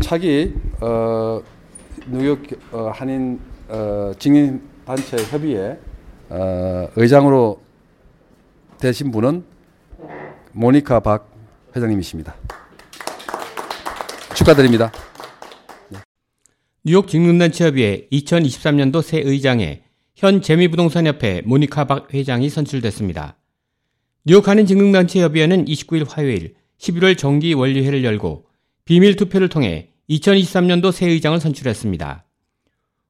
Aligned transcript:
차기 0.00 0.54
어, 0.80 1.42
뉴욕 2.06 2.40
어, 2.72 2.90
한인 2.94 3.38
어, 3.68 4.12
증인 4.18 4.62
단체 4.86 5.16
협의회 5.18 5.78
어, 6.30 6.88
의장으로 6.96 7.60
되신 8.78 9.10
분은 9.10 9.44
모니카 10.52 11.00
박 11.00 11.30
회장님이십니다. 11.76 12.34
축하드립니다. 14.34 14.90
뉴욕 16.84 17.06
직능단체협의회 17.06 18.08
2023년도 18.10 19.02
새 19.02 19.18
의장에 19.18 19.82
현 20.14 20.40
재미부동산협회 20.40 21.42
모니카 21.44 21.84
박 21.84 22.14
회장이 22.14 22.48
선출됐습니다. 22.48 23.36
뉴욕 24.24 24.48
한인 24.48 24.64
직능단체협의회는 24.64 25.66
29일 25.66 26.06
화요일 26.08 26.54
11월 26.78 27.18
정기 27.18 27.52
원리회를 27.52 28.04
열고 28.04 28.47
비밀 28.88 29.16
투표를 29.16 29.50
통해 29.50 29.90
2023년도 30.08 30.92
새 30.92 31.06
의장을 31.08 31.38
선출했습니다. 31.38 32.24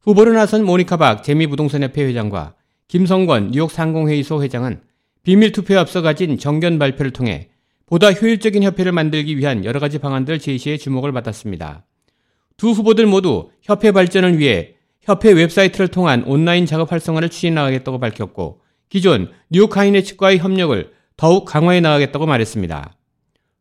후보로 0.00 0.32
나선 0.32 0.64
모니카 0.64 0.96
박 0.96 1.22
재미부동산협회 1.22 2.02
회장과 2.02 2.54
김성권 2.88 3.50
뉴욕 3.50 3.70
상공회의소 3.70 4.42
회장은 4.42 4.80
비밀 5.22 5.52
투표에 5.52 5.76
앞서 5.76 6.00
가진 6.00 6.38
정견 6.38 6.78
발표를 6.78 7.10
통해 7.10 7.50
보다 7.84 8.10
효율적인 8.10 8.62
협회를 8.62 8.92
만들기 8.92 9.36
위한 9.36 9.66
여러 9.66 9.78
가지 9.78 9.98
방안들 9.98 10.38
제시에 10.38 10.78
주목을 10.78 11.12
받았습니다. 11.12 11.84
두 12.56 12.70
후보들 12.70 13.04
모두 13.04 13.50
협회 13.60 13.92
발전을 13.92 14.38
위해 14.38 14.76
협회 15.02 15.30
웹사이트를 15.30 15.88
통한 15.88 16.22
온라인 16.22 16.64
작업 16.64 16.90
활성화를 16.90 17.28
추진 17.28 17.54
나가겠다고 17.54 17.98
밝혔고 17.98 18.62
기존 18.88 19.30
뉴욕 19.50 19.76
하인의 19.76 20.04
측과의 20.04 20.38
협력을 20.38 20.90
더욱 21.18 21.44
강화해 21.44 21.80
나가겠다고 21.80 22.24
말했습니다. 22.24 22.96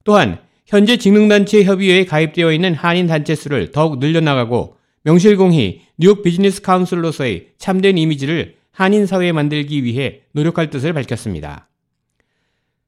또한 0.05 0.44
현재 0.65 0.97
직능단체 0.97 1.63
협의회에 1.63 2.05
가입되어 2.05 2.51
있는 2.51 2.73
한인 2.73 3.05
단체 3.05 3.35
수를 3.35 3.71
더욱 3.71 3.99
늘려나가고 3.99 4.77
명실공히 5.03 5.81
뉴욕 5.97 6.23
비즈니스 6.23 6.61
카운슬로서의 6.61 7.49
참된 7.59 7.97
이미지를 7.99 8.55
한인 8.71 9.05
사회에 9.05 9.31
만들기 9.31 9.83
위해 9.83 10.21
노력할 10.31 10.71
뜻을 10.71 10.93
밝혔습니다. 10.93 11.69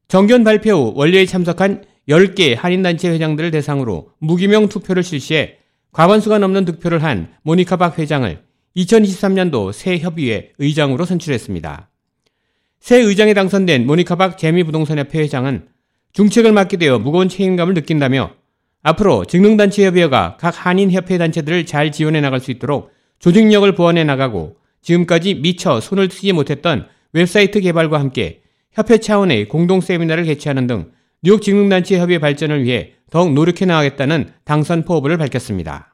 정견 0.07 0.43
발표 0.43 0.71
후 0.71 0.93
원래에 0.95 1.25
참석한 1.25 1.83
10개 2.09 2.55
한인단체 2.55 3.09
회장들을 3.09 3.51
대상으로 3.51 4.11
무기명 4.17 4.69
투표를 4.69 5.03
실시해 5.03 5.57
과반수가 5.91 6.39
넘는 6.39 6.65
득표를 6.65 7.03
한 7.03 7.29
모니카 7.43 7.77
박 7.77 7.99
회장을 7.99 8.41
2023년도 8.75 9.71
새 9.71 9.99
협의회 9.99 10.51
의장으로 10.57 11.05
선출했습니다. 11.05 11.89
새 12.79 12.97
의장에 12.97 13.33
당선된 13.33 13.85
모니카 13.85 14.15
박 14.15 14.37
재미부동산협회 14.37 15.19
회장은 15.19 15.67
중책을 16.17 16.51
맡게 16.51 16.77
되어 16.77 16.97
무거운 16.97 17.29
책임감을 17.29 17.75
느낀다며 17.75 18.31
앞으로 18.81 19.25
직능단체 19.25 19.85
협의회가 19.85 20.37
각 20.39 20.65
한인협회 20.65 21.19
단체들을 21.19 21.67
잘 21.67 21.91
지원해 21.91 22.21
나갈 22.21 22.39
수 22.39 22.49
있도록 22.49 22.89
조직력을 23.19 23.71
보완해 23.75 24.03
나가고 24.03 24.55
지금까지 24.81 25.35
미처 25.35 25.79
손을 25.79 26.09
쓰지 26.09 26.33
못했던 26.33 26.87
웹사이트 27.13 27.59
개발과 27.59 27.99
함께 27.99 28.41
협회 28.71 28.97
차원의 28.97 29.47
공동 29.47 29.79
세미나를 29.79 30.23
개최하는 30.23 30.65
등 30.65 30.91
뉴욕 31.21 31.39
직능단체 31.39 31.99
협의 31.99 32.17
발전을 32.17 32.63
위해 32.63 32.93
더욱 33.11 33.33
노력해 33.33 33.65
나가겠다는 33.65 34.31
당선 34.43 34.85
포부를 34.85 35.19
밝혔습니다. 35.19 35.93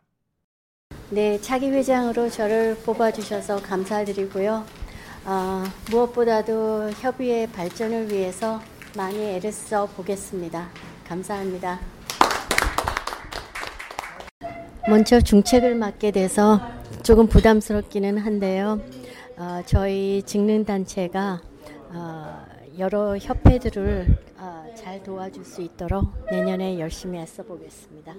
네, 1.09 1.37
차기 1.41 1.67
회장으로 1.67 2.29
저를 2.29 2.77
뽑아주셔서 2.85 3.57
감사드리고요. 3.57 4.63
어, 5.25 5.63
무엇보다도 5.91 6.91
협의회 7.01 7.45
발전을 7.47 8.09
위해서 8.09 8.61
많이 8.95 9.17
애를 9.35 9.51
써 9.51 9.85
보겠습니다. 9.87 10.67
감사합니다. 11.07 11.79
먼저 14.87 15.19
중책을 15.21 15.75
맡게 15.75 16.11
돼서 16.11 16.59
조금 17.03 17.27
부담스럽기는 17.27 18.17
한데요. 18.17 18.79
어, 19.37 19.61
저희 19.65 20.21
직능단체가 20.25 21.41
어, 21.93 22.45
여러 22.77 23.17
협회들을 23.17 24.17
어, 24.37 24.65
잘 24.75 25.01
도와줄 25.03 25.43
수 25.45 25.61
있도록 25.61 26.05
내년에 26.29 26.79
열심히 26.79 27.19
애써 27.19 27.43
보겠습니다. 27.43 28.13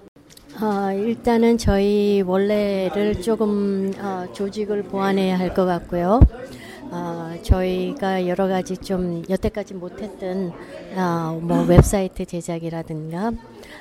어, 0.61 0.93
일단은 0.93 1.59
저희 1.59 2.23
원래를 2.25 3.21
조금 3.21 3.93
어, 3.99 4.27
조직을 4.33 4.85
보완해야 4.85 5.39
할 5.39 5.55
것 5.55 5.65
같고요. 5.67 6.21
어, 6.95 7.43
저희가 7.43 8.29
여러 8.29 8.47
가지 8.47 8.77
좀 8.77 9.25
여태까지 9.29 9.75
못했던 9.75 10.53
어, 10.95 11.41
뭐 11.43 11.65
웹사이트 11.65 12.25
제작이라든가 12.25 13.33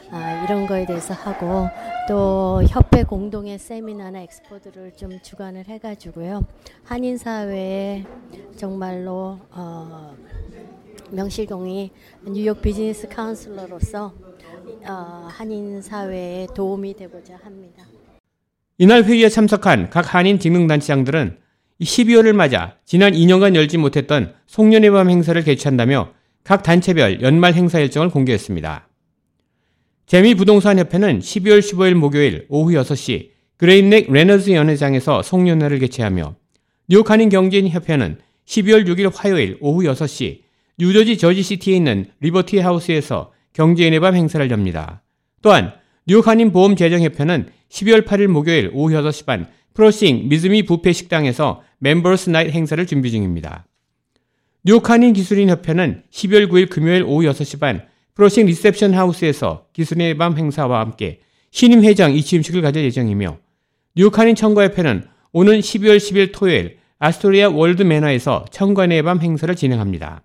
아, 0.09 0.43
이런 0.43 0.65
거에 0.65 0.87
대해서 0.87 1.13
하고 1.13 1.67
또 2.09 2.63
협회 2.67 3.03
공동의 3.03 3.59
세미나나 3.59 4.21
엑스포들을 4.21 4.93
좀 4.97 5.19
주관을 5.21 5.65
해가지고요 5.67 6.43
한인 6.83 7.17
사회에 7.17 8.03
정말로 8.55 9.37
어, 9.51 10.15
명실공히 11.11 11.91
뉴욕 12.25 12.63
비즈니스 12.63 13.07
카운슬러로서 13.07 14.11
어, 14.87 15.27
한인 15.29 15.83
사회에 15.83 16.47
도움이 16.55 16.95
되고자 16.95 17.37
합니다. 17.43 17.83
이날 18.79 19.03
회의에 19.03 19.29
참석한 19.29 19.91
각 19.91 20.15
한인 20.15 20.39
직능단체장들은 20.39 21.42
12월을 21.81 22.33
맞아 22.33 22.77
지난 22.85 23.13
2년간 23.13 23.55
열지 23.55 23.77
못했던 23.77 24.33
송년의 24.47 24.91
밤 24.91 25.09
행사를 25.09 25.41
개최한다며 25.43 26.11
각 26.43 26.63
단체별 26.63 27.21
연말 27.21 27.53
행사 27.53 27.79
일정을 27.79 28.09
공개했습니다. 28.09 28.87
재미부동산협회는 30.05 31.19
12월 31.19 31.59
15일 31.59 31.93
목요일 31.95 32.45
오후 32.49 32.71
6시 32.73 33.29
그레잇넥 33.57 34.11
레너즈 34.11 34.51
연회장에서 34.51 35.23
송년회를 35.23 35.79
개최하며 35.79 36.35
뉴욕 36.89 37.09
한인 37.09 37.29
경제인협회는 37.29 38.19
12월 38.45 38.85
6일 38.85 39.11
화요일 39.13 39.57
오후 39.61 39.83
6시 39.83 40.41
뉴저지 40.77 41.17
저지시티에 41.17 41.75
있는 41.75 42.05
리버티 42.19 42.59
하우스에서 42.59 43.31
경제인의 43.53 43.99
밤 43.99 44.15
행사를 44.15 44.49
엽니다. 44.51 45.03
또한 45.41 45.73
뉴욕 46.05 46.27
한인 46.27 46.51
보험 46.51 46.75
재정협회는 46.75 47.47
12월 47.69 48.05
8일 48.05 48.27
목요일 48.27 48.69
오후 48.73 48.91
6시 48.93 49.25
반 49.25 49.47
플러싱 49.73 50.29
미즈미 50.29 50.63
부페 50.63 50.93
식당에서 50.93 51.63
Members 51.79 52.29
Night 52.29 52.51
행사를 52.51 52.85
준비 52.85 53.11
중입니다. 53.11 53.65
뉴욕 54.63 54.89
한인 54.89 55.13
기술인 55.13 55.49
협회는 55.49 56.03
12월 56.11 56.47
9일 56.47 56.69
금요일 56.69 57.03
오후 57.03 57.23
6시 57.25 57.59
반 57.59 57.85
플러싱 58.13 58.45
리셉션 58.45 58.93
하우스에서 58.93 59.65
기술인의 59.73 60.17
밤 60.17 60.37
행사와 60.37 60.79
함께 60.79 61.19
신임 61.51 61.83
회장 61.83 62.13
이취임식을 62.13 62.61
가질 62.61 62.83
예정이며 62.85 63.37
뉴욕 63.95 64.17
한인 64.17 64.35
청과협회는 64.35 65.05
오는 65.33 65.59
12월 65.59 65.97
10일 65.97 66.31
토요일 66.33 66.77
아스토리아 66.99 67.49
월드 67.49 67.83
매너에서 67.83 68.45
청과인의 68.51 69.03
밤 69.03 69.19
행사를 69.19 69.53
진행합니다. 69.53 70.23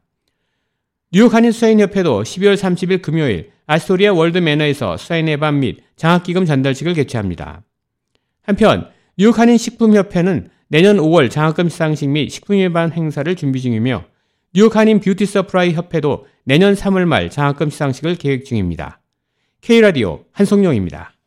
뉴욕 1.11 1.33
한인 1.33 1.51
수산인협회도 1.51 2.23
12월 2.23 2.55
30일 2.57 3.03
금요일 3.03 3.51
아스토리아 3.67 4.13
월드 4.13 4.39
매너에서 4.39 4.97
수산인의 4.99 5.39
밤 5.39 5.61
및 5.61 5.79
장학기금 5.97 6.45
전달식을 6.45 6.95
개최합니다. 6.95 7.63
한편 8.43 8.91
뉴욕 9.21 9.37
한인 9.37 9.59
식품협회는 9.59 10.49
내년 10.69 10.99
5월 10.99 11.29
장학금 11.29 11.69
시상식 11.69 12.09
및 12.09 12.29
식품의 12.29 12.73
밤 12.73 12.93
행사를 12.93 13.35
준비 13.35 13.61
중이며 13.61 14.05
뉴욕 14.55 14.77
한인 14.77 15.01
뷰티 15.01 15.27
서플라이 15.27 15.73
협회도 15.73 16.27
내년 16.45 16.75
3월 16.75 17.05
말 17.05 17.29
장학금 17.29 17.69
시상식을 17.69 18.15
계획 18.15 18.45
중입니다. 18.45 19.03
K라디오 19.61 20.21
한송영입니다. 20.31 21.18